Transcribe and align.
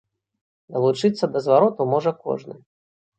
Далучыцца 0.77 1.29
да 1.33 1.41
звароту 1.47 1.87
можа 1.93 2.11
кожны. 2.25 2.57